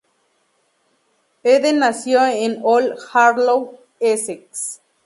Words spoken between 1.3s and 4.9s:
Eden nació en Old Harlow, Essex.